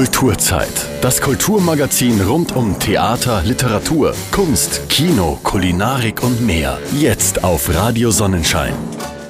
[0.00, 0.88] Kulturzeit.
[1.02, 6.78] Das Kulturmagazin rund um Theater, Literatur, Kunst, Kino, Kulinarik und mehr.
[6.98, 8.72] Jetzt auf Radio Sonnenschein.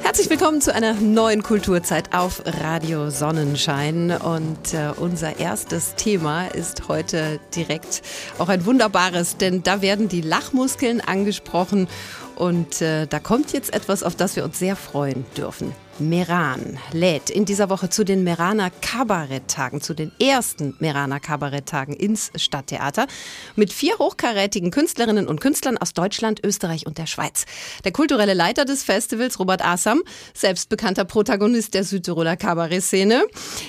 [0.04, 4.12] Herzlich willkommen zu einer neuen Kulturzeit auf Radio Sonnenschein.
[4.12, 8.02] Und äh, unser erstes Thema ist heute direkt
[8.38, 11.88] auch ein wunderbares, denn da werden die Lachmuskeln angesprochen.
[12.36, 15.74] Und äh, da kommt jetzt etwas, auf das wir uns sehr freuen dürfen.
[16.00, 22.30] Meran lädt in dieser Woche zu den Meraner Kabaretttagen, zu den ersten Meraner Kabaretttagen ins
[22.36, 23.06] Stadttheater
[23.54, 27.44] mit vier hochkarätigen Künstlerinnen und Künstlern aus Deutschland, Österreich und der Schweiz.
[27.84, 30.02] Der kulturelle Leiter des Festivals, Robert Assam,
[30.32, 33.24] selbstbekannter Protagonist der Südtiroler Kabarettszene,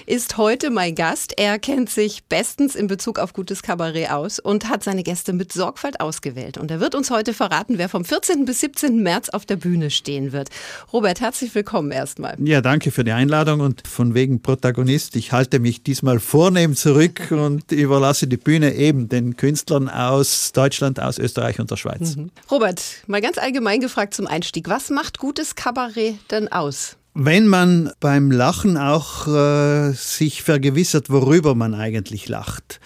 [0.06, 1.34] ist heute mein Gast.
[1.38, 5.52] Er kennt sich bestens in Bezug auf gutes Kabarett aus und hat seine Gäste mit
[5.52, 6.58] Sorgfalt ausgewählt.
[6.58, 8.46] Und er wird uns heute verraten, wer vom 14.
[8.46, 9.04] bis 17.
[9.04, 10.50] März auf der Bühne stehen wird.
[10.94, 12.48] Robert, herzlich willkommen erstmal erstmal.
[12.48, 15.16] Ja, danke für die Einladung und von wegen Protagonist.
[15.16, 21.00] Ich halte mich diesmal vornehm zurück und überlasse die Bühne eben den Künstlern aus Deutschland,
[21.00, 22.16] aus Österreich und der Schweiz.
[22.16, 22.32] Mhm.
[22.50, 24.70] Robert, mal ganz allgemein gefragt zum Einstieg.
[24.70, 26.98] Was macht gutes Kabarett denn aus?
[27.14, 32.80] Wenn man beim Lachen auch äh, sich vergewissert, worüber man eigentlich lacht.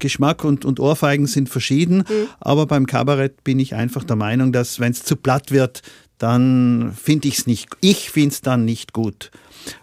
[0.00, 2.28] Geschmack und, und Ohrfeigen sind verschieden, mhm.
[2.40, 5.82] aber beim Kabarett bin ich einfach der Meinung, dass wenn es zu platt wird,
[6.18, 9.30] dann finde ich es nicht, ich finde es dann nicht gut.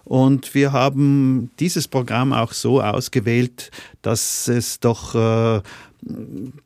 [0.04, 5.62] Und wir haben dieses Programm auch so ausgewählt, dass es doch, äh,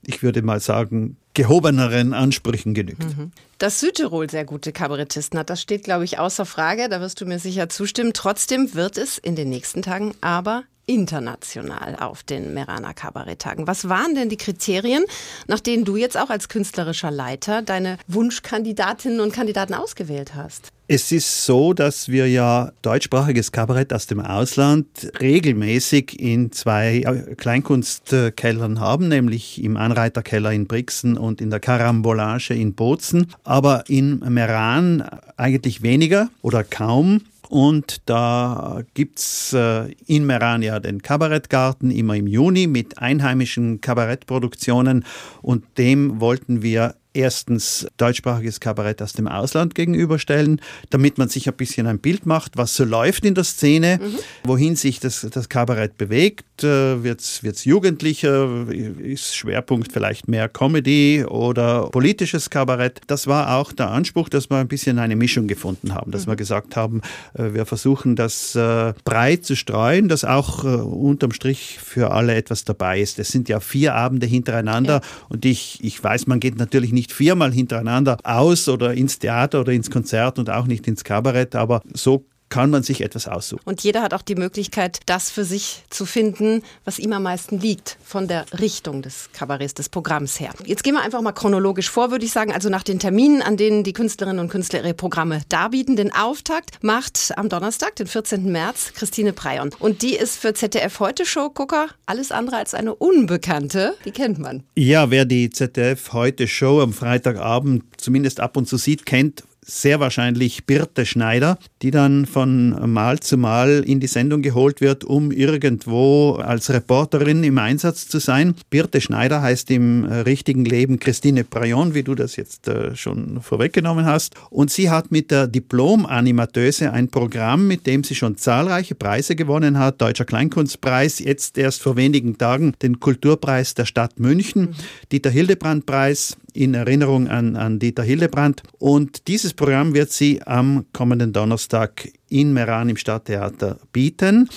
[0.06, 3.04] ich würde mal sagen, gehobeneren Ansprüchen genügt.
[3.04, 3.32] Mhm.
[3.60, 6.90] Dass Südtirol sehr gute Kabarettisten hat, das steht, glaube ich, außer Frage.
[6.90, 8.14] Da wirst du mir sicher zustimmen.
[8.14, 13.68] Trotzdem wird es in den nächsten Tagen aber international auf den Merana Kabaretttagen.
[13.68, 15.04] Was waren denn die Kriterien,
[15.48, 20.70] nach denen du jetzt auch als künstlerischer Leiter deine Wunschkandidatinnen und Kandidaten ausgewählt hast?
[20.92, 24.88] Es ist so, dass wir ja deutschsprachiges Kabarett aus dem Ausland
[25.22, 27.04] regelmäßig in zwei
[27.38, 34.18] Kleinkunstkellern haben, nämlich im Anreiterkeller in Brixen und in der Karambolage in Bozen, aber in
[34.28, 35.08] Meran
[35.38, 37.22] eigentlich weniger oder kaum.
[37.50, 45.04] Und da gibt's äh, in Merania den Kabarettgarten immer im Juni mit einheimischen Kabarettproduktionen.
[45.42, 50.62] Und dem wollten wir erstens deutschsprachiges Kabarett aus dem Ausland gegenüberstellen,
[50.92, 54.20] damit man sich ein bisschen ein Bild macht, was so läuft in der Szene, mhm.
[54.44, 56.64] wohin sich das, das Kabarett bewegt.
[56.64, 58.68] Äh, Wird es jugendlicher?
[58.70, 63.02] Ist Schwerpunkt vielleicht mehr Comedy oder politisches Kabarett?
[63.08, 66.32] Das war auch der Anspruch, dass wir ein bisschen eine Mischung gefunden haben, dass mhm.
[66.32, 67.02] wir gesagt haben,
[67.34, 72.66] äh, wir versuchen das äh, breit zu streuen, dass auch unterm Strich für alle etwas
[72.66, 73.18] dabei ist.
[73.18, 75.26] Es sind ja vier Abende hintereinander ja.
[75.30, 79.62] und ich, ich weiß, man geht natürlich nicht nicht viermal hintereinander aus oder ins Theater
[79.62, 83.62] oder ins Konzert und auch nicht ins Kabarett, aber so kann man sich etwas aussuchen.
[83.66, 87.60] Und jeder hat auch die Möglichkeit, das für sich zu finden, was ihm am meisten
[87.60, 90.52] liegt, von der Richtung des Kabaretts, des Programms her.
[90.66, 93.58] Jetzt gehen wir einfach mal chronologisch vor, würde ich sagen, also nach den Terminen, an
[93.58, 95.96] denen die Künstlerinnen und Künstler ihre Programme darbieten.
[95.96, 98.52] Den Auftakt macht am Donnerstag, den 14.
[98.52, 99.72] März, Christine Preyon.
[99.80, 103.96] Und die ist für ZDF Heute Show Gucker alles andere als eine Unbekannte.
[104.06, 104.64] Die kennt man.
[104.76, 110.00] Ja, wer die ZDF Heute Show am Freitagabend zumindest ab und zu sieht, kennt sehr
[110.00, 115.32] wahrscheinlich Birte Schneider, die dann von Mal zu Mal in die Sendung geholt wird, um
[115.32, 118.56] irgendwo als Reporterin im Einsatz zu sein.
[118.70, 123.42] Birte Schneider heißt im äh, richtigen Leben Christine Prayon, wie du das jetzt äh, schon
[123.42, 124.36] vorweggenommen hast.
[124.50, 129.78] Und sie hat mit der Diplom-Animateuse ein Programm, mit dem sie schon zahlreiche Preise gewonnen
[129.78, 130.02] hat.
[130.02, 134.76] Deutscher Kleinkunstpreis, jetzt erst vor wenigen Tagen den Kulturpreis der Stadt München, mhm.
[135.12, 138.64] Dieter Hildebrand-Preis, in Erinnerung an, an Dieter Hillebrand.
[138.80, 144.50] Und dieses Programm wird sie am kommenden Donnerstag in Meran im Stadttheater bieten.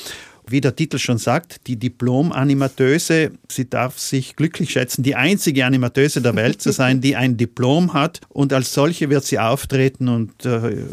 [0.49, 6.21] Wie der Titel schon sagt, die Diplom-Animateuse, sie darf sich glücklich schätzen, die einzige Animateuse
[6.21, 8.21] der Welt zu sein, die ein Diplom hat.
[8.29, 10.85] Und als solche wird sie auftreten und äh,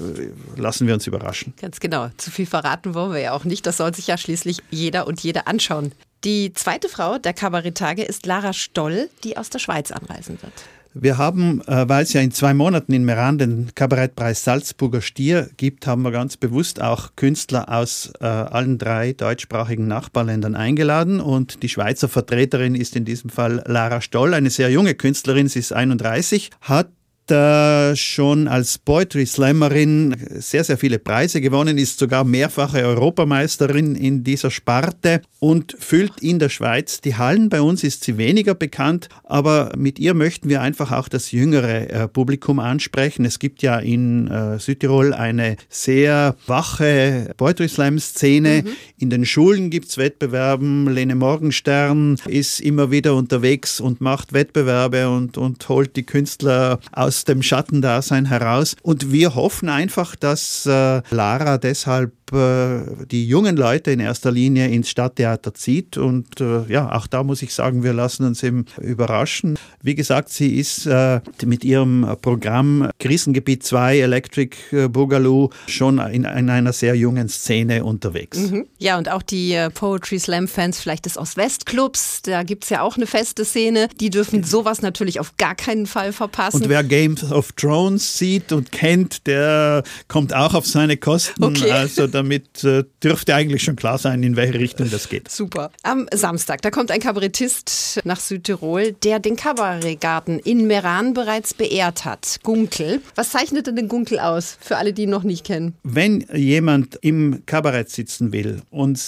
[0.55, 1.55] lassen wir uns überraschen.
[1.59, 2.09] Ganz genau.
[2.17, 3.65] Zu viel verraten wollen wir ja auch nicht.
[3.65, 5.91] Das soll sich ja schließlich jeder und jede anschauen.
[6.23, 10.53] Die zweite Frau der Kabarettage ist Lara Stoll, die aus der Schweiz anreisen wird.
[10.93, 15.49] Wir haben, äh, weil es ja in zwei Monaten in Meran den Kabarettpreis Salzburger Stier
[15.55, 21.19] gibt, haben wir ganz bewusst auch Künstler aus äh, allen drei deutschsprachigen Nachbarländern eingeladen.
[21.19, 25.59] Und die Schweizer Vertreterin ist in diesem Fall Lara Stoll, eine sehr junge Künstlerin, sie
[25.59, 26.89] ist 31, hat
[27.31, 34.23] äh, schon als Poetry Slammerin sehr, sehr viele Preise gewonnen, ist sogar mehrfache Europameisterin in
[34.23, 37.49] dieser Sparte und füllt in der Schweiz die Hallen.
[37.49, 41.89] Bei uns ist sie weniger bekannt, aber mit ihr möchten wir einfach auch das jüngere
[41.89, 43.25] äh, Publikum ansprechen.
[43.25, 48.63] Es gibt ja in äh, Südtirol eine sehr wache Poetry Slam Szene.
[48.65, 48.71] Mhm.
[48.97, 50.87] In den Schulen gibt es Wettbewerben.
[50.87, 57.18] Lene Morgenstern ist immer wieder unterwegs und macht Wettbewerbe und, und holt die Künstler aus
[57.23, 58.75] dem Schattendasein heraus.
[58.81, 64.67] Und wir hoffen einfach, dass äh, Lara deshalb äh, die jungen Leute in erster Linie
[64.67, 65.97] ins Stadttheater zieht.
[65.97, 69.57] Und äh, ja, auch da muss ich sagen, wir lassen uns eben überraschen.
[69.81, 74.57] Wie gesagt, sie ist äh, mit ihrem Programm Krisengebiet 2 Electric
[74.89, 78.37] Boogaloo schon in, in einer sehr jungen Szene unterwegs.
[78.37, 78.65] Mhm.
[78.77, 82.97] Ja, und auch die Poetry Slam Fans vielleicht des Ost-West-Clubs, da gibt es ja auch
[82.97, 83.89] eine feste Szene.
[83.99, 86.63] Die dürfen sowas natürlich auf gar keinen Fall verpassen.
[86.63, 91.43] Und wer Games of Thrones sieht und kennt, der kommt auch auf seine Kosten.
[91.43, 91.71] Okay.
[91.71, 95.29] Also damit äh, dürfte eigentlich schon klar sein, in welche Richtung das geht.
[95.29, 95.71] Super.
[95.83, 102.05] Am Samstag, da kommt ein Kabarettist nach Südtirol, der den Kabarettgarten in Meran bereits beehrt
[102.05, 102.39] hat.
[102.43, 103.01] Gunkel.
[103.15, 105.75] Was zeichnet denn den Gunkel aus, für alle, die ihn noch nicht kennen?
[105.83, 108.99] Wenn jemand im Kabarett sitzen will und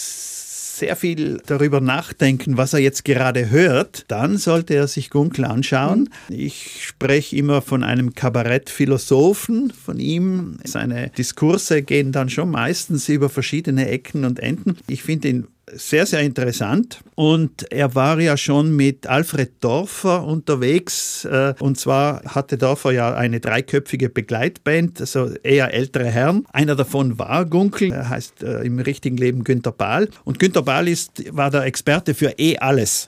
[0.82, 6.10] sehr viel darüber nachdenken, was er jetzt gerade hört, dann sollte er sich Gunkel anschauen.
[6.28, 10.58] Ich spreche immer von einem Kabarettphilosophen, von ihm.
[10.64, 14.78] Seine Diskurse gehen dann schon meistens über verschiedene Ecken und Enden.
[14.88, 17.00] Ich finde ihn sehr, sehr interessant.
[17.16, 21.26] Und er war ja schon mit Alfred Dorfer unterwegs.
[21.26, 26.46] Äh, und zwar hatte Dorfer ja eine dreiköpfige Begleitband, also eher ältere Herren.
[26.52, 30.10] Einer davon war Gunkel, er heißt äh, im richtigen Leben Günter Bahl.
[30.24, 33.08] Und Günter Bahl ist, war der Experte für eh alles.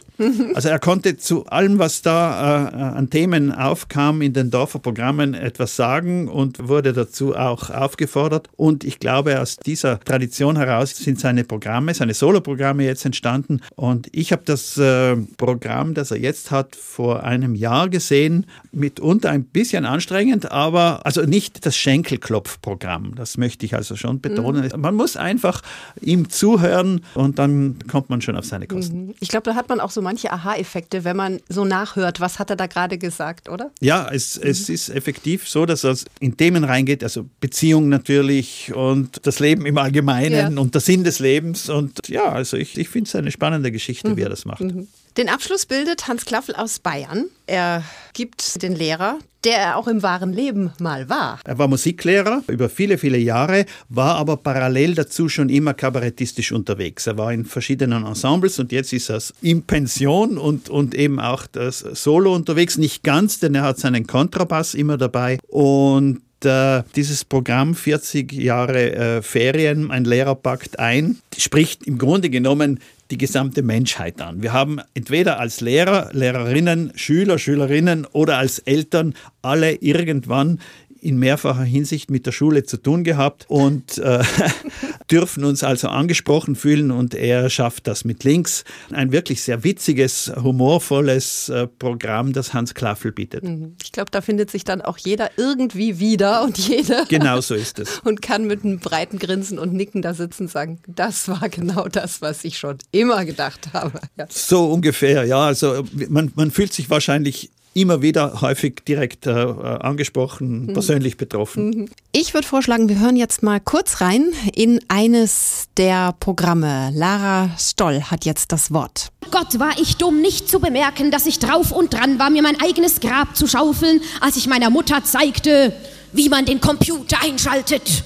[0.54, 5.76] Also er konnte zu allem, was da äh, an Themen aufkam in den Dorferprogrammen, etwas
[5.76, 8.50] sagen und wurde dazu auch aufgefordert.
[8.56, 13.62] Und ich glaube, aus dieser Tradition heraus sind seine Programme, seine Soloprogramme jetzt entstanden.
[13.76, 19.32] Und ich habe das äh, Programm, das er jetzt hat, vor einem Jahr gesehen, mitunter
[19.32, 23.16] ein bisschen anstrengend, aber also nicht das Schenkelklopfprogramm.
[23.16, 24.70] Das möchte ich also schon betonen.
[24.74, 24.82] Mhm.
[24.82, 25.62] Man muss einfach
[26.02, 29.08] ihm zuhören und dann kommt man schon auf seine Kosten.
[29.08, 29.14] Mhm.
[29.20, 32.50] Ich glaube, da hat man auch so manche Aha-Effekte, wenn man so nachhört, was hat
[32.50, 33.72] er da gerade gesagt, oder?
[33.82, 34.50] Ja, es, mhm.
[34.50, 39.66] es ist effektiv so, dass er in Themen reingeht, also Beziehung natürlich und das Leben
[39.66, 40.62] im Allgemeinen ja.
[40.62, 41.70] und der Sinn des Lebens.
[41.70, 44.18] Und ja, also ich, ich finde es eine spannende Geschichte, mhm.
[44.18, 44.62] wie er das macht.
[44.62, 44.88] Mhm.
[45.16, 47.26] Den Abschluss bildet Hans Klaffel aus Bayern.
[47.46, 47.84] Er
[48.14, 51.40] gibt den Lehrer, der er auch im wahren Leben mal war.
[51.46, 57.06] Er war Musiklehrer über viele, viele Jahre, war aber parallel dazu schon immer kabarettistisch unterwegs.
[57.06, 61.46] Er war in verschiedenen Ensembles und jetzt ist er in Pension und, und eben auch
[61.46, 62.80] das Solo unterwegs.
[62.80, 68.94] Nicht ganz, denn er hat seinen Kontrabass immer dabei und äh, dieses Programm 40 Jahre
[68.94, 72.80] äh, Ferien, ein Lehrer packt ein, spricht im Grunde genommen
[73.14, 74.42] die gesamte Menschheit an.
[74.42, 79.14] Wir haben entweder als Lehrer, Lehrerinnen, Schüler, Schülerinnen oder als Eltern
[79.44, 80.60] alle irgendwann
[81.04, 84.24] in mehrfacher Hinsicht mit der Schule zu tun gehabt und äh,
[85.12, 88.64] dürfen uns also angesprochen fühlen und er schafft das mit Links.
[88.92, 93.44] Ein wirklich sehr witziges, humorvolles äh, Programm, das Hans Klaffel bietet.
[93.44, 93.76] Mhm.
[93.84, 97.06] Ich glaube, da findet sich dann auch jeder irgendwie wieder und jeder.
[97.14, 98.00] Genau so ist es.
[98.00, 101.88] und kann mit einem breiten Grinsen und Nicken da sitzen und sagen, das war genau
[101.88, 104.00] das, was ich schon immer gedacht habe.
[104.18, 104.26] Ja.
[104.30, 105.46] So ungefähr, ja.
[105.46, 110.74] Also man, man fühlt sich wahrscheinlich immer wieder häufig direkt äh, angesprochen, mhm.
[110.74, 111.70] persönlich betroffen.
[111.70, 111.90] Mhm.
[112.12, 116.92] Ich würde vorschlagen, wir hören jetzt mal kurz rein in eines der Programme.
[116.94, 119.12] Lara Stoll hat jetzt das Wort.
[119.32, 122.60] Gott, war ich dumm, nicht zu bemerken, dass ich drauf und dran war, mir mein
[122.62, 125.74] eigenes Grab zu schaufeln, als ich meiner Mutter zeigte,
[126.12, 128.04] wie man den Computer einschaltet.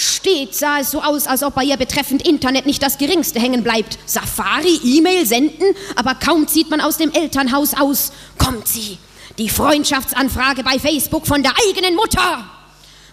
[0.00, 3.62] Stets sah es so aus, als ob bei ihr betreffend Internet nicht das geringste hängen
[3.62, 3.98] bleibt.
[4.06, 8.96] Safari, E-Mail senden, aber kaum zieht man aus dem Elternhaus aus, kommt sie.
[9.36, 12.44] Die Freundschaftsanfrage bei Facebook von der eigenen Mutter.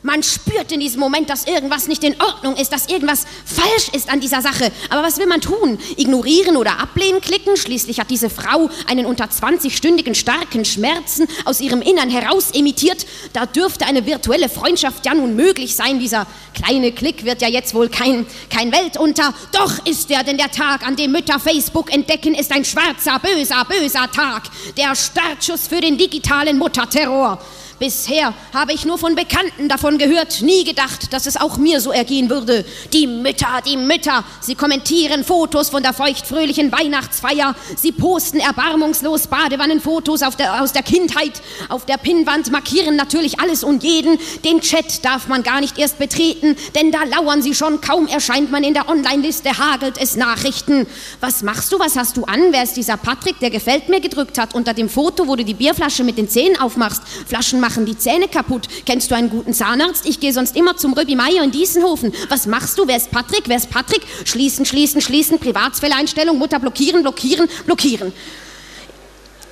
[0.04, 4.10] Man spürt in diesem Moment, dass irgendwas nicht in Ordnung ist, dass irgendwas falsch ist
[4.10, 4.72] an dieser Sache.
[4.90, 5.80] Aber was will man tun?
[5.98, 7.58] Ignorieren oder ablehnen klicken?
[7.58, 13.06] Schließlich hat diese Frau einen unter 20-stündigen starken Schmerzen aus ihrem Innern heraus emittiert.
[13.34, 16.00] Da dürfte eine virtuelle Freundschaft ja nun möglich sein.
[16.00, 19.34] Dieser kleine Klick wird ja jetzt wohl kein, kein Weltunter.
[19.52, 23.66] Doch ist er, denn der Tag, an dem Mütter Facebook entdecken, ist ein schwarzer, böser,
[23.66, 24.44] böser Tag.
[24.78, 27.40] Der Startschuss für den digitalen Mutterterror.
[27.80, 31.92] Bisher habe ich nur von Bekannten davon gehört, nie gedacht, dass es auch mir so
[31.92, 32.66] ergehen würde.
[32.92, 40.24] Die Mütter, die Mütter, sie kommentieren Fotos von der feuchtfröhlichen Weihnachtsfeier, sie posten erbarmungslos Badewannenfotos
[40.38, 41.34] der, aus der Kindheit,
[41.70, 44.18] auf der Pinnwand markieren natürlich alles und jeden.
[44.44, 48.50] Den Chat darf man gar nicht erst betreten, denn da lauern sie schon, kaum erscheint
[48.50, 50.88] man in der Online-Liste, hagelt es Nachrichten.
[51.20, 52.40] Was machst du, was hast du an?
[52.50, 55.54] Wer ist dieser Patrick, der gefällt mir gedrückt hat unter dem Foto, wo du die
[55.54, 57.04] Bierflasche mit den Zähnen aufmachst?
[57.28, 58.70] Flaschen machen die Zähne kaputt.
[58.86, 60.06] Kennst du einen guten Zahnarzt?
[60.06, 62.14] Ich gehe sonst immer zum Röbi Meier in Diesenhofen.
[62.30, 62.88] Was machst du?
[62.88, 63.44] Wer ist Patrick?
[63.48, 64.04] Wer ist Patrick?
[64.24, 65.38] Schließen, schließen, schließen.
[65.38, 66.38] Privatsphäre-Einstellung.
[66.38, 68.14] Mutter blockieren, blockieren, blockieren.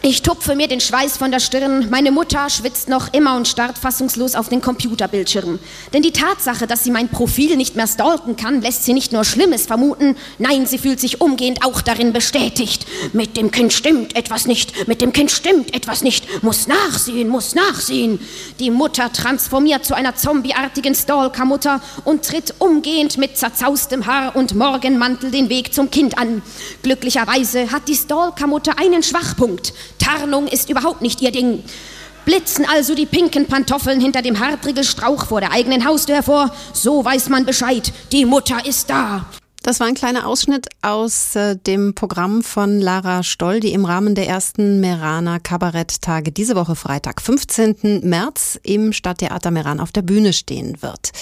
[0.08, 1.90] Ich tupfe mir den Schweiß von der Stirn.
[1.90, 5.58] Meine Mutter schwitzt noch immer und starrt fassungslos auf den Computerbildschirm.
[5.94, 9.26] Denn die Tatsache, dass sie mein Profil nicht mehr stalken kann, lässt sie nicht nur
[9.26, 10.16] Schlimmes vermuten.
[10.38, 12.86] Nein, sie fühlt sich umgehend auch darin bestätigt.
[13.14, 14.88] Mit dem Kind stimmt etwas nicht.
[14.88, 16.44] Mit dem Kind stimmt etwas nicht.
[16.44, 18.20] Muss nachsehen, muss nachsehen.
[18.60, 25.32] Die Mutter transformiert zu einer zombieartigen Stalker-Mutter und tritt umgehend mit zerzaustem Haar und Morgenmantel
[25.32, 26.44] den Weg zum Kind an.
[26.84, 29.74] Glücklicherweise hat die Stalker-Mutter einen Schwachpunkt.
[30.06, 31.64] Tarnung ist überhaupt nicht ihr Ding.
[32.26, 37.30] Blitzen also die pinken Pantoffeln hinter dem Hartrigelstrauch vor der eigenen Haustür hervor, so weiß
[37.30, 39.26] man Bescheid, die Mutter ist da.
[39.64, 44.14] Das war ein kleiner Ausschnitt aus äh, dem Programm von Lara Stoll, die im Rahmen
[44.14, 48.02] der ersten Meraner Kabaretttage diese Woche Freitag, 15.
[48.04, 51.14] März im Stadttheater Meran auf der Bühne stehen wird.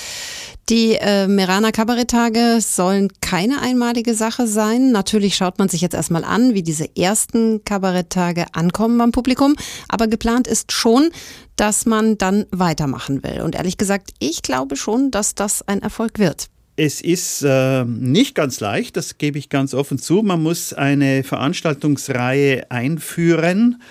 [0.70, 4.94] Die äh, Meraner Kabaretttage sollen keine einmalige Sache sein.
[4.94, 9.56] Natürlich schaut man sich jetzt erstmal an, wie diese ersten Kabaretttage ankommen beim Publikum.
[9.90, 11.10] Aber geplant ist schon,
[11.58, 13.42] dass man dann weitermachen will.
[13.42, 16.48] Und ehrlich gesagt, ich glaube schon, dass das ein Erfolg wird.
[16.78, 20.24] Es ist äh, nicht ganz leicht, das gebe ich ganz offen zu.
[20.24, 23.82] Man muss eine Veranstaltungsreihe einführen.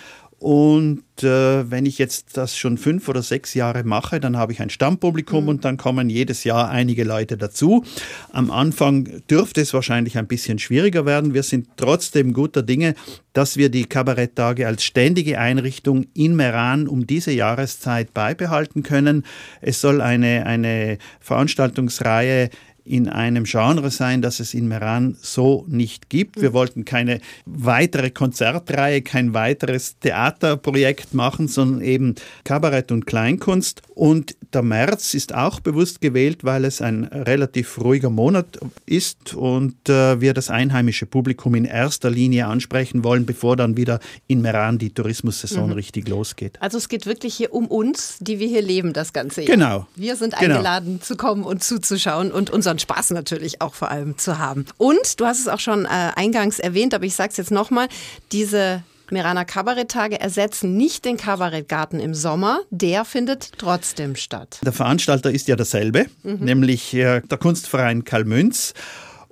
[0.43, 4.61] Und äh, wenn ich jetzt das schon fünf oder sechs Jahre mache, dann habe ich
[4.61, 5.49] ein Stammpublikum mhm.
[5.51, 7.85] und dann kommen jedes Jahr einige Leute dazu.
[8.33, 11.33] Am Anfang dürfte es wahrscheinlich ein bisschen schwieriger werden.
[11.33, 12.97] Wir sind trotzdem guter Dinge,
[13.35, 19.25] dass wir die Kabaretttage als ständige Einrichtung in Meran um diese Jahreszeit beibehalten können.
[19.61, 22.51] Es soll eine, eine Veranstaltungsreihe
[22.85, 26.41] in einem Genre sein, das es in Meran so nicht gibt.
[26.41, 33.83] Wir wollten keine weitere Konzertreihe, kein weiteres Theaterprojekt machen, sondern eben Kabarett und Kleinkunst.
[33.95, 39.89] Und der März ist auch bewusst gewählt, weil es ein relativ ruhiger Monat ist und
[39.89, 44.79] äh, wir das einheimische Publikum in erster Linie ansprechen wollen, bevor dann wieder in Meran
[44.79, 45.73] die Tourismussaison mhm.
[45.75, 46.61] richtig losgeht.
[46.61, 49.45] Also es geht wirklich hier um uns, die wir hier leben das ganze.
[49.45, 49.87] Genau.
[49.95, 50.55] Wir sind genau.
[50.55, 51.03] eingeladen genau.
[51.05, 54.64] zu kommen und zuzuschauen und unser unseren Spaß natürlich auch vor allem zu haben.
[54.79, 57.88] Und du hast es auch schon äh, eingangs erwähnt, aber ich sage es jetzt nochmal,
[58.33, 64.59] diese Meraner Kabaretttage ersetzen nicht den Kabarettgarten im Sommer, der findet trotzdem statt.
[64.64, 66.38] Der Veranstalter ist ja derselbe, mhm.
[66.41, 68.73] nämlich äh, der Kunstverein Kalmünz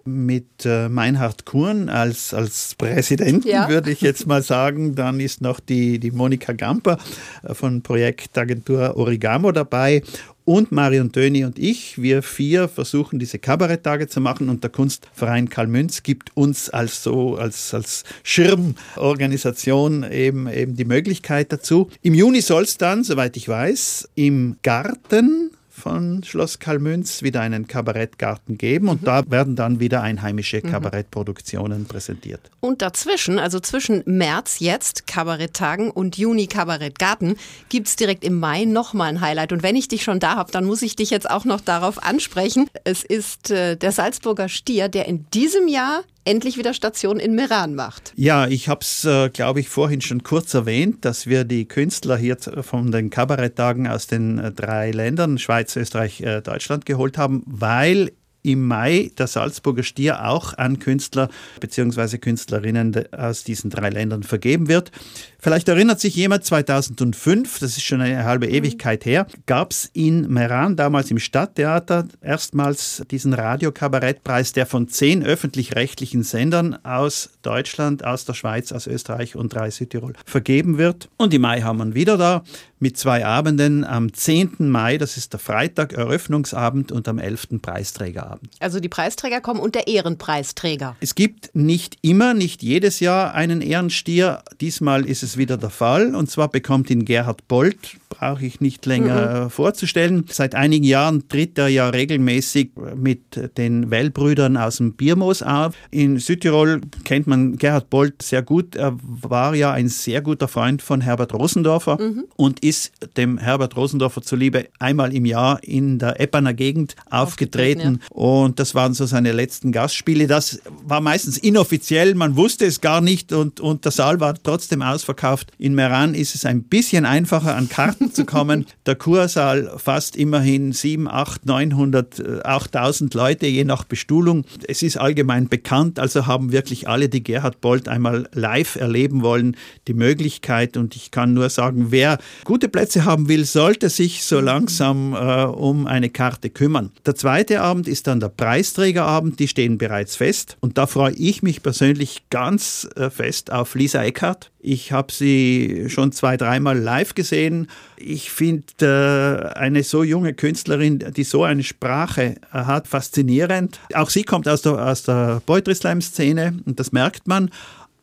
[0.05, 3.69] mit äh, Meinhard Kuhn als, als Präsidenten, ja.
[3.69, 4.95] würde ich jetzt mal sagen.
[4.95, 6.99] Dann ist noch die, die Monika Gamper
[7.43, 10.03] äh, von Projektagentur Origamo dabei
[10.45, 15.49] und Marion Döni und ich, wir vier versuchen diese Kabaretttage zu machen und der Kunstverein
[15.49, 21.89] Karl Münz gibt uns als so als, als Schirmorganisation eben, eben die Möglichkeit dazu.
[22.03, 27.67] Im Juni soll es dann, soweit ich weiß, im Garten von Schloss Kalmünz wieder einen
[27.67, 29.07] Kabarettgarten geben und mhm.
[29.07, 30.71] da werden dann wieder einheimische mhm.
[30.71, 32.41] Kabarettproduktionen präsentiert.
[32.61, 37.37] Und dazwischen, also zwischen März jetzt Kabaretttagen und Juni Kabarettgarten,
[37.69, 39.53] gibt es direkt im Mai nochmal ein Highlight.
[39.53, 42.03] Und wenn ich dich schon da habe, dann muss ich dich jetzt auch noch darauf
[42.03, 42.69] ansprechen.
[42.85, 47.75] Es ist äh, der Salzburger Stier, der in diesem Jahr endlich wieder Station in Meran
[47.75, 48.13] macht.
[48.15, 52.17] Ja, ich habe es, äh, glaube ich, vorhin schon kurz erwähnt, dass wir die Künstler
[52.17, 57.43] hier von den Kabaretttagen aus den äh, drei Ländern, Schweiz, Österreich, äh, Deutschland geholt haben,
[57.47, 61.29] weil im Mai der Salzburger Stier auch an Künstler
[61.61, 62.19] bzw.
[62.19, 64.91] Künstlerinnen aus diesen drei Ländern vergeben wird.
[65.39, 68.55] Vielleicht erinnert sich jemand, 2005, das ist schon eine halbe mhm.
[68.55, 75.23] Ewigkeit her, gab es in Meran, damals im Stadttheater, erstmals diesen Radiokabarettpreis, der von zehn
[75.23, 81.09] öffentlich-rechtlichen Sendern aus Deutschland, aus der Schweiz, aus Österreich und drei Südtirol vergeben wird.
[81.17, 82.43] Und im Mai haben wir ihn wieder da
[82.81, 83.85] mit zwei Abenden.
[83.85, 84.69] Am 10.
[84.69, 87.63] Mai, das ist der Freitag, Eröffnungsabend und am 11.
[87.63, 88.51] Preisträgerabend.
[88.61, 90.97] Also die Preisträger kommen und der Ehrenpreisträger.
[91.01, 94.43] Es gibt nicht immer, nicht jedes Jahr einen Ehrenstier.
[94.61, 96.15] Diesmal ist es es wieder der Fall.
[96.15, 99.51] Und zwar bekommt ihn Gerhard Bolt, brauche ich nicht länger mhm.
[99.51, 100.25] vorzustellen.
[100.29, 105.75] Seit einigen Jahren tritt er ja regelmäßig mit den Wellbrüdern aus dem Biermoos auf.
[105.91, 108.77] In Südtirol kennt man Gerhard Bolt sehr gut.
[108.77, 112.25] Er war ja ein sehr guter Freund von Herbert Rosendorfer mhm.
[112.37, 118.01] und ist dem Herbert Rosendorfer zuliebe einmal im Jahr in der Eppaner Gegend aufgetreten.
[118.03, 118.17] Ja.
[118.17, 120.27] Und das waren so seine letzten Gastspiele.
[120.27, 124.83] Das war meistens inoffiziell, man wusste es gar nicht und, und der Saal war trotzdem
[124.83, 125.53] ausverkauft.
[125.59, 128.67] In Meran ist es ein bisschen einfacher, an Karten zu kommen.
[128.87, 134.45] Der Kursaal fasst immerhin 7, 8, 900, auch 1000 Leute, je nach Bestuhlung.
[134.67, 139.57] Es ist allgemein bekannt, also haben wirklich alle, die Gerhard Bolt einmal live erleben wollen,
[139.87, 140.77] die Möglichkeit.
[140.77, 145.45] Und ich kann nur sagen, wer gute Plätze haben will, sollte sich so langsam äh,
[145.45, 146.91] um eine Karte kümmern.
[147.05, 150.57] Der zweite Abend ist dann der Preisträgerabend, die stehen bereits fest.
[150.61, 154.51] Und da freue ich mich persönlich ganz äh, fest auf Lisa Eckhardt.
[154.63, 157.69] Ich habe sie schon zwei, dreimal live gesehen.
[158.03, 163.79] Ich finde äh, eine so junge Künstlerin, die so eine Sprache äh, hat, faszinierend.
[163.95, 167.51] Auch sie kommt aus der, aus der Poetry Slam-Szene und das merkt man.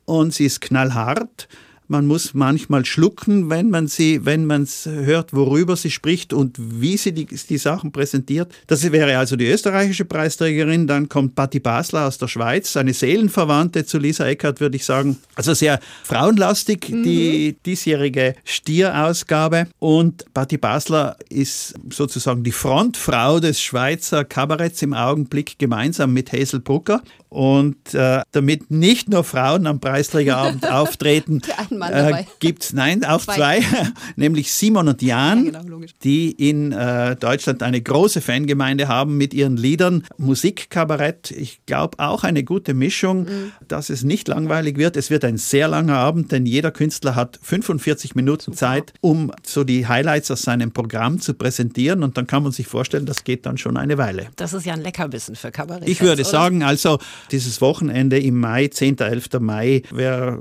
[0.06, 1.48] Und sie ist knallhart.
[1.90, 6.58] Man muss manchmal schlucken, wenn man sie, wenn man es hört, worüber sie spricht und
[6.60, 8.52] wie sie die, die Sachen präsentiert.
[8.68, 10.88] Das wäre also die österreichische Preisträgerin.
[10.88, 15.18] Dann kommt Patti Basler aus der Schweiz, eine Seelenverwandte zu Lisa Eckert, würde ich sagen.
[15.36, 17.04] Also sehr frauenlastig, mhm.
[17.04, 19.68] die diesjährige Stierausgabe.
[19.80, 26.60] Und Patti Basler ist sozusagen die Frontfrau des Schweizer Kabaretts im Augenblick gemeinsam mit Hazel
[26.60, 27.02] Brucker.
[27.30, 33.60] Und äh, damit nicht nur Frauen am Preisträgerabend auftreten, äh, gibt es, nein, auch zwei,
[33.60, 33.62] zwei
[34.16, 39.34] nämlich Simon und Jan, ja, genau, die in äh, Deutschland eine große Fangemeinde haben mit
[39.34, 40.04] ihren Liedern.
[40.18, 43.52] Musikkabarett, ich glaube auch eine gute Mischung, mhm.
[43.68, 44.98] dass es nicht langweilig wird.
[44.98, 48.58] Es wird ein sehr langer Abend, denn jeder Künstler hat 45 Minuten Super.
[48.58, 52.04] Zeit, um so die Highlights aus seinem Programm zu präsentieren.
[52.04, 54.28] Und dann kann man sich vorstellen, das geht dann schon eine Weile.
[54.36, 55.88] Das ist ja ein Leckerbissen für Kabarett.
[55.88, 56.30] Ich würde oder?
[56.30, 57.00] sagen, also
[57.32, 58.98] dieses Wochenende im Mai, 10.
[59.00, 59.40] 11.
[59.40, 60.40] Mai, wer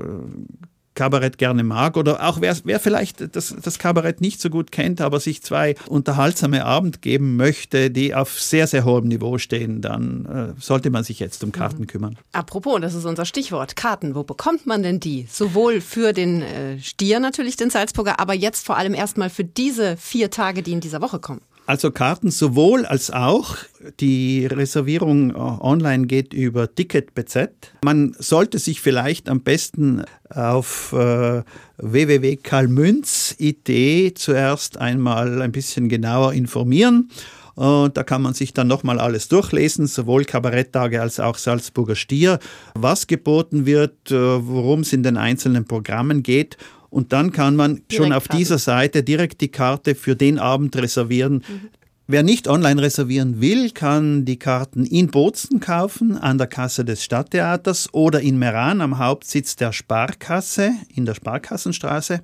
[0.97, 4.99] Kabarett gerne mag oder auch wer, wer vielleicht das, das Kabarett nicht so gut kennt,
[4.99, 10.25] aber sich zwei unterhaltsame Abend geben möchte, die auf sehr, sehr hohem Niveau stehen, dann
[10.57, 11.87] äh, sollte man sich jetzt um Karten mhm.
[11.87, 12.17] kümmern.
[12.33, 14.15] Apropos, das ist unser Stichwort, Karten.
[14.15, 15.27] Wo bekommt man denn die?
[15.29, 19.97] Sowohl für den äh, Stier natürlich, den Salzburger, aber jetzt vor allem erstmal für diese
[19.97, 21.41] vier Tage, die in dieser Woche kommen.
[21.67, 23.57] Also Karten sowohl als auch.
[23.99, 27.37] Die Reservierung äh, online geht über Ticket.bz.
[27.83, 31.43] Man sollte sich vielleicht am besten auf äh,
[31.75, 37.09] www.karlmünz.it zuerst einmal ein bisschen genauer informieren.
[37.55, 42.39] Und da kann man sich dann nochmal alles durchlesen, sowohl Kabaretttage als auch Salzburger Stier,
[42.75, 46.55] was geboten wird, äh, worum es in den einzelnen Programmen geht
[46.89, 48.37] und dann kann man direkt schon auf Karten.
[48.37, 51.43] dieser Seite direkt die Karte für den Abend reservieren.
[51.47, 51.69] Mhm.
[52.09, 57.03] Wer nicht online reservieren will, kann die Karten in Bozen kaufen, an der Kasse des
[57.03, 62.21] Stadttheaters oder in Meran am Hauptsitz der Sparkasse in der Sparkassenstraße.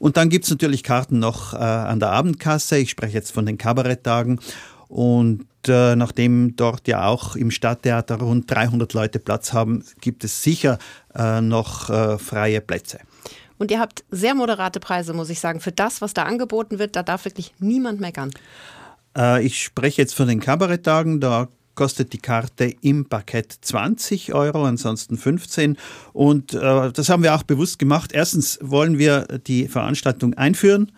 [0.00, 2.78] Und dann gibt es natürlich Karten noch äh, an der Abendkasse.
[2.78, 4.40] Ich spreche jetzt von den Kabaretttagen.
[4.88, 10.42] Und äh, nachdem dort ja auch im Stadttheater rund 300 Leute Platz haben, gibt es
[10.42, 10.78] sicher
[11.14, 12.98] äh, noch äh, freie Plätze.
[13.60, 15.60] Und ihr habt sehr moderate Preise, muss ich sagen.
[15.60, 18.30] Für das, was da angeboten wird, da darf wirklich niemand meckern.
[19.14, 21.20] Äh, ich spreche jetzt von den Kabaretttagen.
[21.20, 25.76] Da kostet die Karte im Parkett 20 Euro, ansonsten 15.
[26.14, 28.12] Und äh, das haben wir auch bewusst gemacht.
[28.14, 30.92] Erstens wollen wir die Veranstaltung einführen.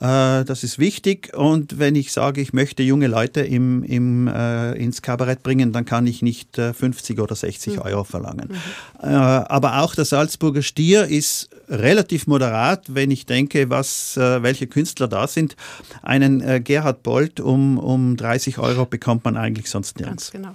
[0.00, 1.34] Äh, das ist wichtig.
[1.34, 5.84] Und wenn ich sage, ich möchte junge Leute im, im, äh, ins Kabarett bringen, dann
[5.84, 7.82] kann ich nicht äh, 50 oder 60 mhm.
[7.82, 8.48] Euro verlangen.
[8.50, 9.08] Mhm.
[9.08, 14.66] Äh, aber auch der Salzburger Stier ist relativ moderat, wenn ich denke, was, äh, welche
[14.66, 15.56] Künstler da sind.
[16.02, 20.32] Einen äh, Gerhard Bolt um, um 30 Euro bekommt man eigentlich sonst nirgends.
[20.32, 20.54] Ganz genau.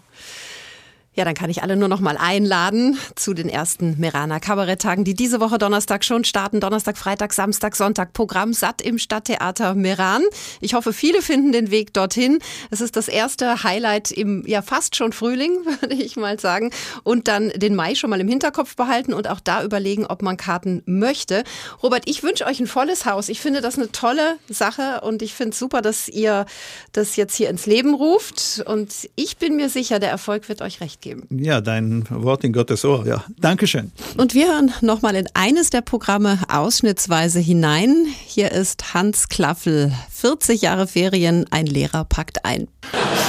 [1.20, 5.16] Ja, dann kann ich alle nur noch mal einladen zu den ersten Merana Kabaretttagen, die
[5.16, 6.62] diese Woche Donnerstag schon starten.
[6.62, 8.14] Donnerstag, Freitag, Samstag, Sonntag.
[8.14, 10.24] Programm satt im Stadttheater Meran.
[10.62, 12.40] Ich hoffe, viele finden den Weg dorthin.
[12.72, 16.72] Es ist das erste Highlight im ja fast schon Frühling, würde ich mal sagen.
[17.04, 20.38] Und dann den Mai schon mal im Hinterkopf behalten und auch da überlegen, ob man
[20.38, 21.44] Karten möchte.
[21.84, 23.28] Robert, ich wünsche euch ein volles Haus.
[23.28, 26.46] Ich finde das eine tolle Sache und ich finde es super, dass ihr
[26.94, 28.64] das jetzt hier ins Leben ruft.
[28.66, 31.28] Und ich bin mir sicher, der Erfolg wird euch recht geben geben.
[31.32, 33.24] Ja, dein Wort in Gottes Ohr, ja.
[33.40, 33.92] Dankeschön.
[34.18, 38.06] Und wir hören nochmal in eines der Programme ausschnittsweise hinein.
[38.26, 42.68] Hier ist Hans Klaffel, 40 Jahre Ferien, ein Lehrer packt ein.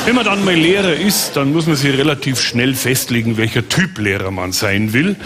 [0.05, 3.99] Wenn man dann mal Lehrer ist, dann muss man sich relativ schnell festlegen, welcher Typ
[3.99, 5.17] Lehrer man sein will.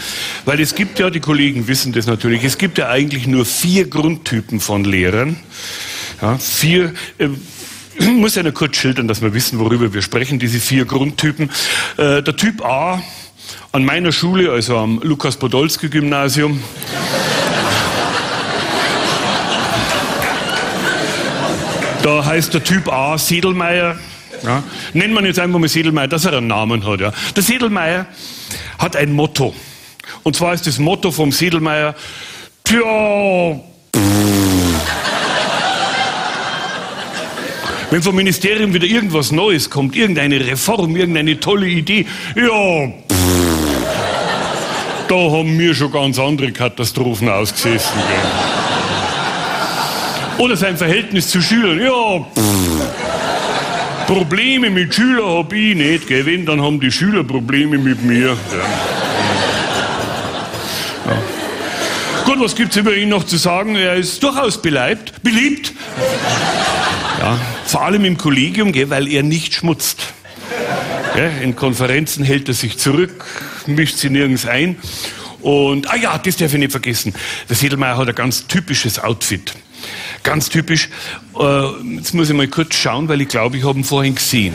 [0.44, 3.88] Weil es gibt ja, die Kollegen wissen das natürlich, es gibt ja eigentlich nur vier
[3.88, 5.36] Grundtypen von Lehrern.
[6.22, 7.28] Ja, vier, äh,
[7.96, 11.50] ich muss ja nur kurz schildern, dass wir wissen, worüber wir sprechen, diese vier Grundtypen.
[11.96, 13.02] Äh, der Typ A
[13.72, 16.62] an meiner Schule, also am Lukas-Podolski-Gymnasium,
[22.02, 23.96] da heißt der Typ A Sedelmeier.
[24.42, 24.62] Ja.
[24.92, 27.00] Nennt man jetzt einfach mal Sedelmeier, dass er einen Namen hat.
[27.00, 27.12] Ja.
[27.34, 28.06] Der Sedelmeier
[28.78, 29.54] hat ein Motto.
[30.22, 31.94] Und zwar ist das Motto vom Sedelmeier,
[32.64, 33.60] tja,
[37.90, 42.92] Wenn vom Ministerium wieder irgendwas Neues kommt, irgendeine Reform, irgendeine tolle Idee, ja,
[45.08, 47.92] da haben wir schon ganz andere Katastrophen ausgesessen.
[47.96, 48.06] Gell.
[50.44, 52.26] Oder sein Verhältnis zu Schülern, ja,
[54.06, 56.26] Probleme mit Schülern habe ich nicht, gell.
[56.26, 58.36] wenn, dann haben die Schüler Probleme mit mir.
[61.06, 61.22] Ja.
[62.24, 63.76] Gut, was gibt es über ihn noch zu sagen?
[63.76, 65.72] Er ist durchaus beleibt, beliebt.
[67.20, 67.38] Ja,
[67.74, 70.14] vor allem im Kollegium, gell, weil er nicht schmutzt.
[71.16, 73.24] Ja, in Konferenzen hält er sich zurück,
[73.66, 74.76] mischt sie nirgends ein.
[75.40, 77.14] Und, ah ja, das darf ich nicht vergessen.
[77.48, 79.54] Der Sedelmeier hat ein ganz typisches Outfit.
[80.22, 80.88] Ganz typisch.
[81.36, 81.62] Äh,
[81.96, 84.54] jetzt muss ich mal kurz schauen, weil ich glaube, ich habe ihn vorhin gesehen.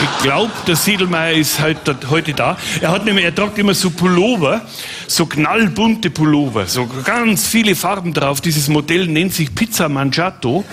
[0.00, 1.78] Ich glaube, der Siedelmeier ist halt
[2.10, 2.56] heute da.
[2.80, 4.62] Er hat nämlich, er tragt immer so Pullover,
[5.06, 8.40] so knallbunte Pullover, so ganz viele Farben drauf.
[8.40, 10.64] Dieses Modell nennt sich Pizza Mangiato.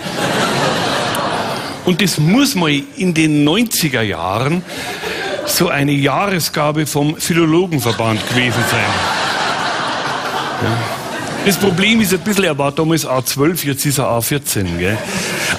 [1.84, 4.62] Und das muss mal in den 90er Jahren
[5.46, 8.80] so eine Jahresgabe vom Philologenverband gewesen sein.
[10.62, 10.78] Ja.
[11.44, 14.98] Das Problem ist ein bisschen, er war damals A12, jetzt ist er A14, gell?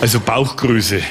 [0.02, 1.02] Also Bauchgröße.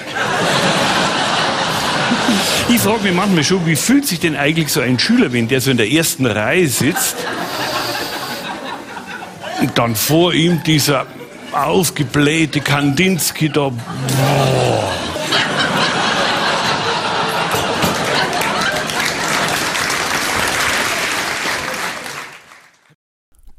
[2.69, 5.61] Ich frage mich manchmal schon, wie fühlt sich denn eigentlich so ein Schüler, wenn der
[5.61, 7.17] so in der ersten Reihe sitzt
[9.61, 11.07] und dann vor ihm dieser
[11.53, 13.71] aufgeblähte Kandinsky da.
[13.71, 14.93] Boah.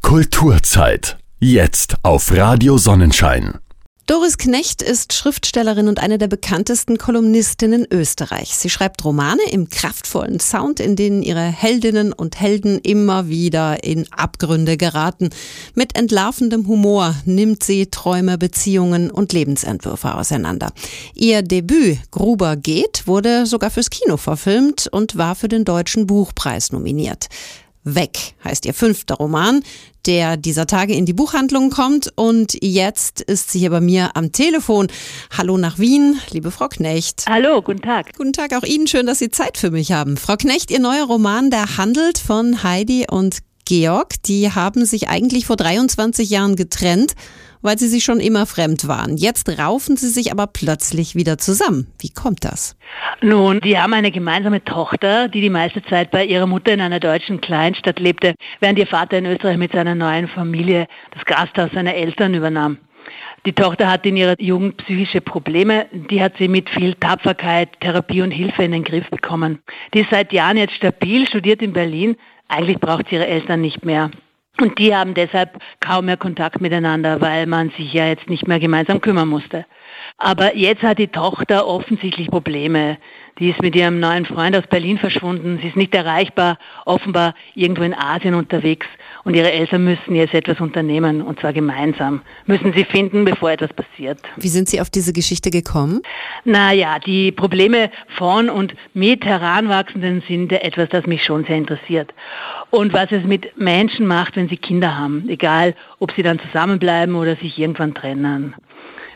[0.02, 1.18] Kulturzeit.
[1.40, 3.60] Jetzt auf Radio Sonnenschein.
[4.08, 8.62] Doris Knecht ist Schriftstellerin und eine der bekanntesten Kolumnistinnen Österreichs.
[8.62, 14.10] Sie schreibt Romane im kraftvollen Sound, in denen ihre Heldinnen und Helden immer wieder in
[14.13, 15.32] Abgründe geraten.
[15.76, 20.72] Mit entlarvendem Humor nimmt sie Träume, Beziehungen und Lebensentwürfe auseinander.
[21.13, 26.72] Ihr Debüt Gruber geht wurde sogar fürs Kino verfilmt und war für den Deutschen Buchpreis
[26.72, 27.28] nominiert.
[27.95, 29.62] Weg heißt ihr fünfter Roman,
[30.06, 32.12] der dieser Tage in die Buchhandlung kommt.
[32.15, 34.88] Und jetzt ist sie hier bei mir am Telefon.
[35.38, 37.26] Hallo nach Wien, liebe Frau Knecht.
[37.28, 38.15] Hallo, guten Tag.
[38.17, 38.88] Guten Tag auch Ihnen.
[38.88, 40.17] Schön, dass Sie Zeit für mich haben.
[40.17, 44.21] Frau Knecht, Ihr neuer Roman, der handelt von Heidi und Georg.
[44.23, 47.13] Die haben sich eigentlich vor 23 Jahren getrennt
[47.68, 49.18] weil sie sich schon immer fremd waren.
[49.18, 51.88] Jetzt raufen sie sich aber plötzlich wieder zusammen.
[52.00, 52.78] Wie kommt das?
[53.22, 57.02] Nun, die haben eine gemeinsame Tochter, die die meiste Zeit bei ihrer Mutter in einer
[57.02, 61.94] deutschen Kleinstadt lebte, während ihr Vater in Österreich mit seiner neuen Familie das Gasthaus seiner
[61.94, 62.78] Eltern übernahm.
[63.46, 68.22] Die Tochter hatte in ihrer Jugend psychische Probleme, die hat sie mit viel Tapferkeit, Therapie
[68.22, 69.60] und Hilfe in den Griff bekommen.
[69.94, 72.16] Die ist seit Jahren jetzt stabil, studiert in Berlin.
[72.48, 74.10] Eigentlich braucht sie ihre Eltern nicht mehr.
[74.60, 78.60] Und die haben deshalb kaum mehr Kontakt miteinander, weil man sich ja jetzt nicht mehr
[78.60, 79.65] gemeinsam kümmern musste.
[80.17, 82.98] Aber jetzt hat die Tochter offensichtlich Probleme.
[83.38, 85.60] Die ist mit ihrem neuen Freund aus Berlin verschwunden.
[85.62, 88.88] Sie ist nicht erreichbar, offenbar irgendwo in Asien unterwegs.
[89.28, 92.22] Und ihre Eltern müssen jetzt etwas unternehmen, und zwar gemeinsam.
[92.46, 94.20] Müssen sie finden, bevor etwas passiert.
[94.38, 96.02] Wie sind Sie auf diese Geschichte gekommen?
[96.46, 102.13] Naja, die Probleme von und mit Heranwachsenden sind etwas, das mich schon sehr interessiert.
[102.70, 105.28] Und was es mit Menschen macht, wenn sie Kinder haben.
[105.28, 108.56] Egal, ob sie dann zusammenbleiben oder sich irgendwann trennen.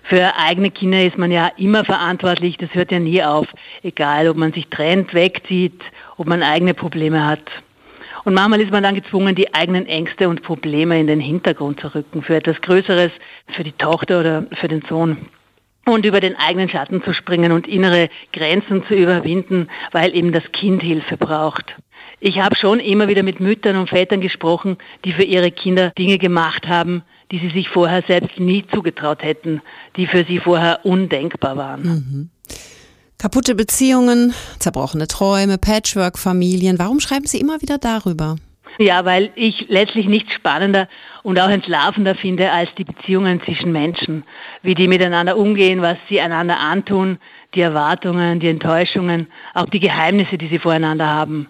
[0.04, 3.48] Für eigene Kinder ist man ja immer verantwortlich, das hört ja nie auf.
[3.82, 5.82] Egal, ob man sich trennt, wegzieht,
[6.18, 7.40] ob man eigene Probleme hat.
[8.24, 11.94] Und manchmal ist man dann gezwungen, die eigenen Ängste und Probleme in den Hintergrund zu
[11.94, 13.12] rücken, für etwas Größeres,
[13.48, 15.18] für die Tochter oder für den Sohn.
[15.86, 20.44] Und über den eigenen Schatten zu springen und innere Grenzen zu überwinden, weil eben das
[20.52, 21.76] Kind Hilfe braucht.
[22.20, 26.20] Ich habe schon immer wieder mit Müttern und Vätern gesprochen, die für ihre Kinder Dinge
[26.20, 29.62] gemacht haben, die sie sich vorher selbst nie zugetraut hätten,
[29.96, 31.82] die für sie vorher undenkbar waren.
[31.82, 32.30] Mhm.
[33.22, 36.80] Kaputte Beziehungen, zerbrochene Träume, Patchwork-Familien.
[36.80, 38.38] Warum schreiben Sie immer wieder darüber?
[38.80, 40.88] Ja, weil ich letztlich nichts spannender
[41.22, 44.24] und auch entlarvender finde als die Beziehungen zwischen Menschen,
[44.64, 47.20] wie die miteinander umgehen, was sie einander antun,
[47.54, 51.48] die Erwartungen, die Enttäuschungen, auch die Geheimnisse, die sie voreinander haben.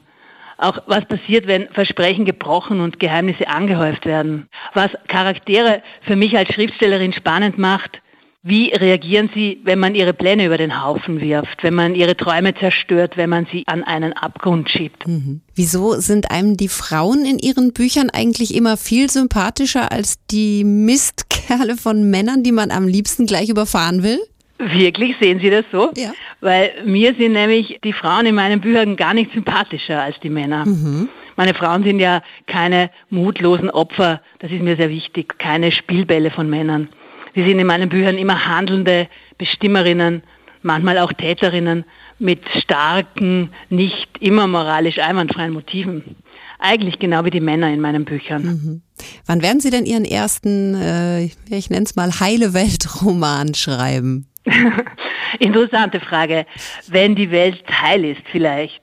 [0.58, 4.50] Auch was passiert, wenn Versprechen gebrochen und Geheimnisse angehäuft werden.
[4.74, 8.02] Was Charaktere für mich als Schriftstellerin spannend macht,
[8.44, 12.56] wie reagieren Sie, wenn man Ihre Pläne über den Haufen wirft, wenn man Ihre Träume
[12.56, 15.08] zerstört, wenn man sie an einen Abgrund schiebt?
[15.08, 15.42] Mhm.
[15.54, 21.78] Wieso sind einem die Frauen in Ihren Büchern eigentlich immer viel sympathischer als die Mistkerle
[21.78, 24.20] von Männern, die man am liebsten gleich überfahren will?
[24.58, 25.92] Wirklich, sehen Sie das so?
[25.96, 26.12] Ja.
[26.40, 30.66] Weil mir sind nämlich die Frauen in meinen Büchern gar nicht sympathischer als die Männer.
[30.66, 31.10] Mhm.
[31.36, 36.50] Meine Frauen sind ja keine mutlosen Opfer, das ist mir sehr wichtig, keine Spielbälle von
[36.50, 36.90] Männern.
[37.36, 40.24] Sie sind in meinen Büchern immer handelnde Bestimmerinnen,
[40.62, 41.86] manchmal auch Täterinnen
[42.20, 46.18] mit starken, nicht immer moralisch einwandfreien Motiven.
[46.60, 48.44] Eigentlich genau wie die Männer in meinen Büchern.
[48.44, 48.82] Mhm.
[49.26, 54.28] Wann werden Sie denn Ihren ersten, äh, ich nenne es mal, heile Welt-Roman schreiben?
[55.40, 56.46] Interessante Frage.
[56.88, 58.82] Wenn die Welt heil ist, vielleicht.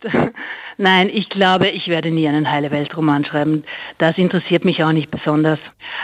[0.81, 3.65] Nein, ich glaube, ich werde nie einen heile Weltroman schreiben.
[3.99, 5.59] Das interessiert mich auch nicht besonders.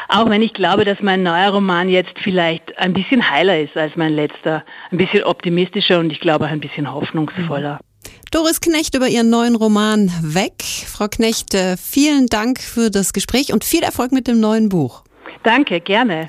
[0.08, 3.94] Auch wenn ich glaube, dass mein neuer Roman jetzt vielleicht ein bisschen heiler ist als
[3.94, 4.64] mein letzter.
[4.90, 7.78] Ein bisschen optimistischer und ich glaube auch ein bisschen hoffnungsvoller.
[8.32, 10.64] Doris Knecht über ihren neuen Roman Weg.
[10.64, 15.04] Frau Knecht, äh, vielen Dank für das Gespräch und viel Erfolg mit dem neuen Buch.
[15.44, 16.26] Danke, gerne.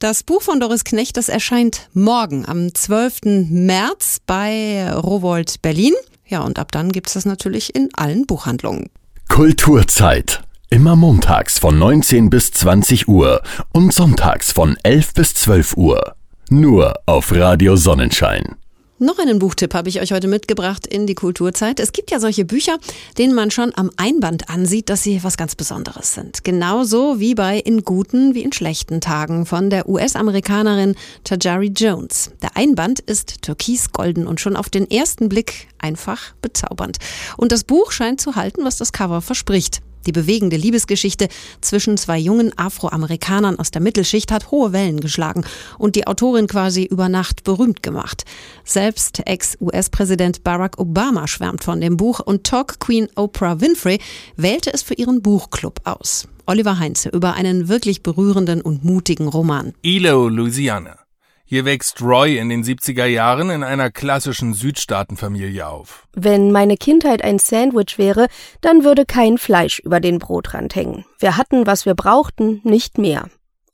[0.00, 3.48] Das Buch von Doris Knecht, das erscheint morgen am 12.
[3.50, 5.94] März bei Rowold Berlin.
[6.26, 8.90] Ja, und ab dann gibt es das natürlich in allen Buchhandlungen.
[9.28, 10.42] Kulturzeit.
[10.70, 16.16] Immer montags von 19 bis 20 Uhr und sonntags von 11 bis 12 Uhr.
[16.50, 18.56] Nur auf Radio Sonnenschein.
[19.00, 21.80] Noch einen Buchtipp habe ich euch heute mitgebracht in die Kulturzeit.
[21.80, 22.78] Es gibt ja solche Bücher,
[23.18, 26.44] denen man schon am Einband ansieht, dass sie was ganz Besonderes sind.
[26.44, 32.30] Genauso wie bei In guten wie in schlechten Tagen von der US-Amerikanerin Tajari Jones.
[32.40, 36.98] Der Einband ist türkisgolden und schon auf den ersten Blick einfach bezaubernd.
[37.36, 39.82] Und das Buch scheint zu halten, was das Cover verspricht.
[40.06, 41.28] Die bewegende Liebesgeschichte
[41.60, 45.44] zwischen zwei jungen Afroamerikanern aus der Mittelschicht hat hohe Wellen geschlagen
[45.78, 48.24] und die Autorin quasi über Nacht berühmt gemacht.
[48.64, 53.98] Selbst Ex-US-Präsident Barack Obama schwärmt von dem Buch und Talk Queen Oprah Winfrey
[54.36, 56.28] wählte es für ihren Buchclub aus.
[56.46, 59.72] Oliver Heinze über einen wirklich berührenden und mutigen Roman.
[59.82, 61.03] Ilo, Louisiana.
[61.46, 66.08] Hier wächst Roy in den 70er Jahren in einer klassischen Südstaatenfamilie auf.
[66.14, 68.28] Wenn meine Kindheit ein Sandwich wäre,
[68.62, 71.04] dann würde kein Fleisch über den Brotrand hängen.
[71.18, 73.28] Wir hatten, was wir brauchten, nicht mehr.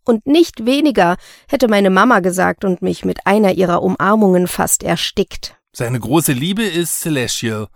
[0.05, 1.17] Und nicht weniger,
[1.49, 5.55] hätte meine Mama gesagt und mich mit einer ihrer Umarmungen fast erstickt.
[5.73, 7.69] Seine große Liebe ist Celestial,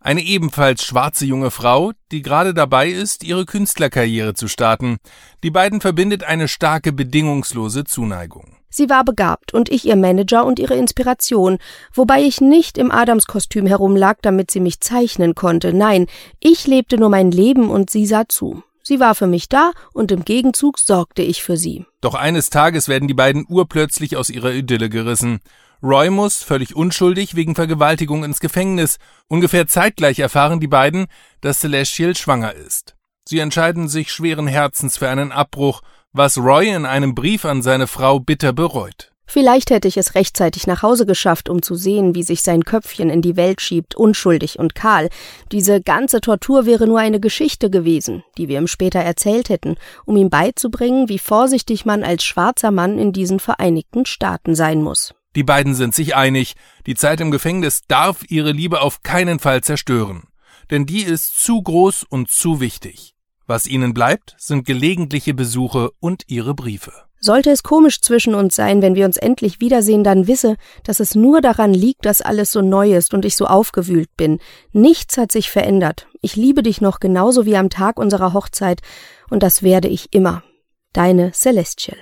[0.00, 4.96] eine ebenfalls schwarze junge Frau, die gerade dabei ist, ihre Künstlerkarriere zu starten.
[5.44, 8.56] Die beiden verbindet eine starke bedingungslose Zuneigung.
[8.74, 11.58] Sie war begabt und ich ihr Manager und ihre Inspiration,
[11.92, 15.74] wobei ich nicht im Adamskostüm herumlag, damit sie mich zeichnen konnte.
[15.74, 16.06] Nein,
[16.40, 18.62] ich lebte nur mein Leben und sie sah zu.
[18.82, 21.84] Sie war für mich da und im Gegenzug sorgte ich für sie.
[22.00, 25.40] Doch eines Tages werden die beiden urplötzlich aus ihrer Idylle gerissen.
[25.82, 28.98] Roy muss, völlig unschuldig, wegen Vergewaltigung ins Gefängnis.
[29.28, 31.06] Ungefähr zeitgleich erfahren die beiden,
[31.42, 32.96] dass Celestial schwanger ist.
[33.28, 35.82] Sie entscheiden sich schweren Herzens für einen Abbruch
[36.14, 39.12] was Roy in einem Brief an seine Frau bitter bereut.
[39.26, 43.08] Vielleicht hätte ich es rechtzeitig nach Hause geschafft, um zu sehen, wie sich sein Köpfchen
[43.08, 45.08] in die Welt schiebt, unschuldig und kahl.
[45.52, 50.16] Diese ganze Tortur wäre nur eine Geschichte gewesen, die wir ihm später erzählt hätten, um
[50.16, 55.14] ihm beizubringen, wie vorsichtig man als schwarzer Mann in diesen Vereinigten Staaten sein muss.
[55.34, 56.52] Die beiden sind sich einig,
[56.86, 60.24] die Zeit im Gefängnis darf ihre Liebe auf keinen Fall zerstören,
[60.70, 63.14] denn die ist zu groß und zu wichtig.
[63.52, 66.90] Was ihnen bleibt, sind gelegentliche Besuche und ihre Briefe.
[67.20, 71.14] Sollte es komisch zwischen uns sein, wenn wir uns endlich wiedersehen, dann wisse, dass es
[71.14, 74.38] nur daran liegt, dass alles so neu ist und ich so aufgewühlt bin.
[74.72, 76.06] Nichts hat sich verändert.
[76.22, 78.80] Ich liebe dich noch genauso wie am Tag unserer Hochzeit,
[79.28, 80.42] und das werde ich immer.
[80.94, 81.98] Deine Celestial.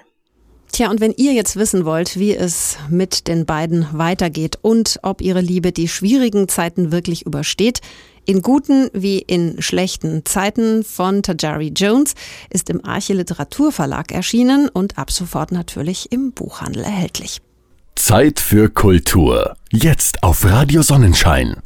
[0.71, 5.21] Tja, und wenn ihr jetzt wissen wollt, wie es mit den beiden weitergeht und ob
[5.21, 7.81] ihre Liebe die schwierigen Zeiten wirklich übersteht,
[8.27, 12.15] in guten wie in schlechten Zeiten von Tajari Jones
[12.51, 17.41] ist im Arche Literaturverlag erschienen und ab sofort natürlich im Buchhandel erhältlich.
[17.97, 19.57] Zeit für Kultur.
[19.71, 21.57] Jetzt auf Radio Sonnenschein.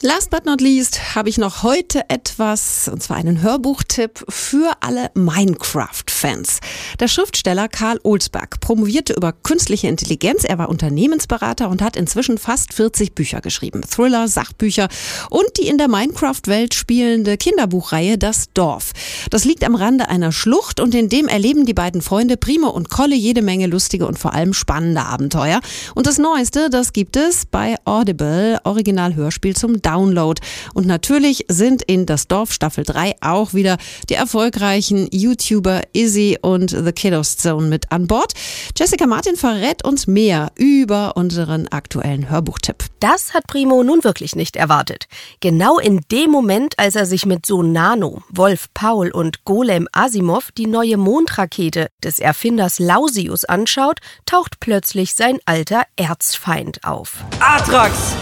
[0.00, 5.10] Last but not least habe ich noch heute etwas, und zwar einen Hörbuchtipp für alle
[5.14, 6.60] Minecraft-Fans.
[7.00, 10.44] Der Schriftsteller Karl Olsberg promovierte über künstliche Intelligenz.
[10.44, 13.80] Er war Unternehmensberater und hat inzwischen fast 40 Bücher geschrieben.
[13.82, 14.86] Thriller, Sachbücher
[15.30, 18.92] und die in der Minecraft-Welt spielende Kinderbuchreihe Das Dorf.
[19.30, 22.88] Das liegt am Rande einer Schlucht und in dem erleben die beiden Freunde Primo und
[22.88, 25.60] Kolle jede Menge lustige und vor allem spannende Abenteuer.
[25.96, 30.40] Und das Neueste, das gibt es bei Audible, Originalhörspiel zum Download.
[30.74, 33.78] Und natürlich sind in Das Dorf Staffel 3 auch wieder
[34.10, 38.34] die erfolgreichen YouTuber Izzy und The Kiddos Zone mit an Bord.
[38.76, 42.84] Jessica Martin verrät uns mehr über unseren aktuellen Hörbuchtipp.
[43.00, 45.06] Das hat Primo nun wirklich nicht erwartet.
[45.40, 50.50] Genau in dem Moment, als er sich mit Sohn Nano, Wolf Paul und Golem Asimov
[50.52, 57.24] die neue Mondrakete des Erfinders Lausius anschaut, taucht plötzlich sein alter Erzfeind auf.
[57.40, 58.14] Atrax!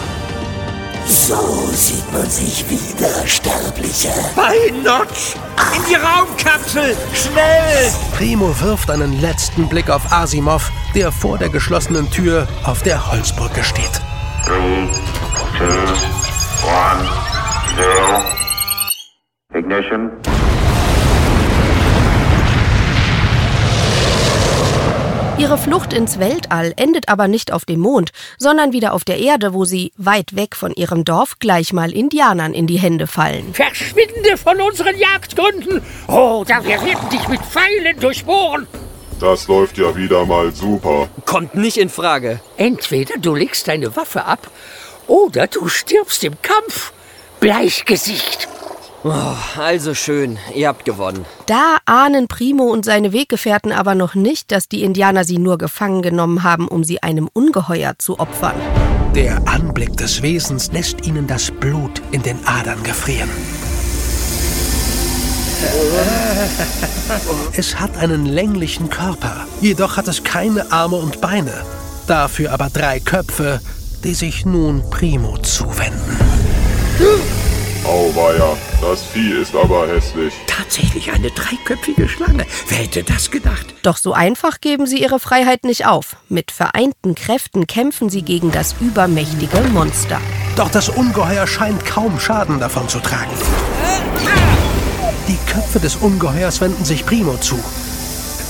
[1.07, 4.13] So sieht man sich wieder, Sterblicher.
[4.35, 5.35] Bei Notch!
[5.73, 6.97] In die Raumkapsel!
[7.13, 7.91] Schnell!
[8.17, 13.63] Primo wirft einen letzten Blick auf Asimov, der vor der geschlossenen Tür auf der Holzbrücke
[13.63, 14.01] steht.
[14.45, 14.89] Three,
[15.57, 15.63] two,
[16.67, 17.07] one,
[17.77, 18.23] zero.
[19.53, 20.11] Ignition.
[25.37, 29.53] Ihre Flucht ins Weltall endet aber nicht auf dem Mond, sondern wieder auf der Erde,
[29.53, 33.53] wo sie, weit weg von ihrem Dorf, gleich mal Indianern in die Hände fallen.
[33.53, 35.83] Verschwinde von unseren Jagdgründen!
[36.07, 38.65] Oder wir werden dich mit Pfeilen durchbohren!
[39.19, 41.07] Das läuft ja wieder mal super.
[41.25, 42.39] Kommt nicht in Frage.
[42.57, 44.49] Entweder du legst deine Waffe ab
[45.05, 46.93] oder du stirbst im Kampf.
[47.39, 48.47] Bleichgesicht.
[49.09, 51.25] Oh, also schön, ihr habt gewonnen.
[51.45, 56.01] Da ahnen Primo und seine Weggefährten aber noch nicht, dass die Indianer sie nur gefangen
[56.01, 58.55] genommen haben, um sie einem Ungeheuer zu opfern.
[59.15, 63.29] Der Anblick des Wesens lässt ihnen das Blut in den Adern gefrieren.
[67.53, 71.53] Es hat einen länglichen Körper, jedoch hat es keine Arme und Beine.
[72.05, 73.61] Dafür aber drei Köpfe,
[74.03, 76.17] die sich nun Primo zuwenden.
[77.87, 80.33] Auweia, das Vieh ist aber hässlich.
[80.45, 82.45] Tatsächlich eine dreiköpfige Schlange.
[82.67, 83.65] Wer hätte das gedacht?
[83.81, 86.17] Doch so einfach geben sie ihre Freiheit nicht auf.
[86.27, 90.19] Mit vereinten Kräften kämpfen sie gegen das übermächtige Monster.
[90.57, 93.31] Doch das Ungeheuer scheint kaum Schaden davon zu tragen.
[95.29, 97.57] Die Köpfe des Ungeheuers wenden sich Primo zu.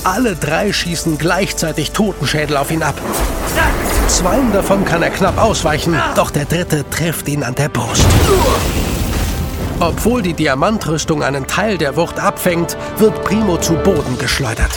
[0.03, 2.99] Alle drei schießen gleichzeitig Totenschädel auf ihn ab.
[4.07, 8.05] Zweien davon kann er knapp ausweichen, doch der dritte trifft ihn an der Brust.
[9.79, 14.71] Obwohl die Diamantrüstung einen Teil der Wucht abfängt, wird Primo zu Boden geschleudert.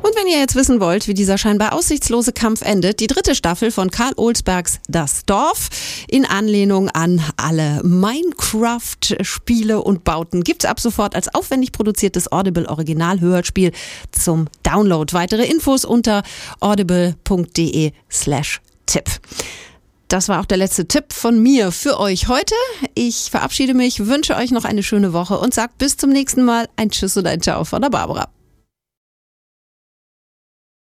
[0.00, 3.72] Und wenn ihr jetzt wissen wollt, wie dieser scheinbar aussichtslose Kampf endet, die dritte Staffel
[3.72, 5.70] von Karl Olsbergs Das Dorf
[6.06, 13.72] in Anlehnung an alle Minecraft-Spiele und Bauten gibt's ab sofort als aufwendig produziertes Audible-Original-Hörspiel
[14.12, 15.12] zum Download.
[15.12, 16.22] Weitere Infos unter
[16.60, 19.10] audible.de slash Tipp.
[20.08, 22.54] Das war auch der letzte Tipp von mir für euch heute.
[22.94, 26.66] Ich verabschiede mich, wünsche euch noch eine schöne Woche und sage bis zum nächsten Mal
[26.76, 28.28] ein Tschüss und ein Ciao von der Barbara.